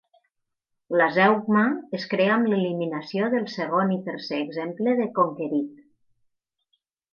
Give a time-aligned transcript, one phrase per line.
[1.01, 1.65] La zeugma
[1.97, 5.81] es crea amb l'eliminació del segon i tercer exemple de "conquerit".